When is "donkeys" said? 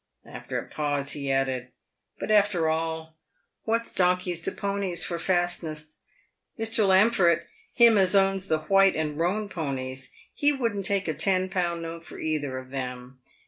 3.93-4.41